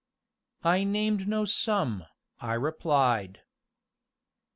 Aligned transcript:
"I 0.63 0.83
named 0.83 1.27
no 1.27 1.45
sum," 1.45 2.05
I 2.39 2.53
replied. 2.55 3.41